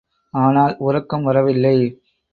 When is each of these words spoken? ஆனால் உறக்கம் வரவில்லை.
ஆனால் 0.33 0.73
உறக்கம் 0.79 1.23
வரவில்லை. 1.23 1.75